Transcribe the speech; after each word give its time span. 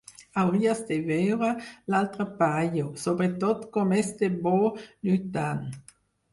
Hauries 0.41 0.79
de 0.87 0.95
veure 1.09 1.49
l'altre 1.95 2.27
paio, 2.41 2.87
sobretot, 3.03 3.69
com 3.79 3.95
és 4.01 4.13
de 4.25 4.33
bo 4.49 4.57
lluitant. 4.83 5.65